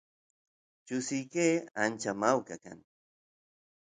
chusiyke 0.85 1.45
ancha 1.83 2.11
mawka 2.21 2.55
kan 2.63 2.79